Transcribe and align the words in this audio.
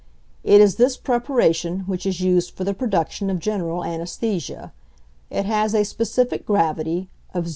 It 0.43 0.61
is 0.61 0.77
this 0.77 0.97
preparation 0.97 1.81
which 1.81 2.07
is 2.07 2.21
used 2.21 2.55
for 2.55 2.63
the 2.63 2.73
production 2.73 3.29
of 3.29 3.37
general 3.37 3.81
anæsthesia. 3.83 4.71
It 5.29 5.45
has 5.45 5.75
a 5.75 5.85
specific 5.85 6.43
gravity 6.43 7.11
of 7.35 7.47
0. 7.49 7.49